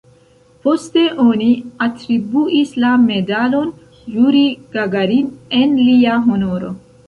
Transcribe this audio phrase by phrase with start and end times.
[0.61, 1.49] Poste oni
[1.87, 3.69] atribuis la Medalon
[4.17, 6.77] Jurij Gagarin en lia honoro.